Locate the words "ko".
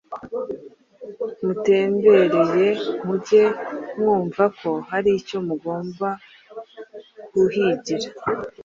4.59-4.69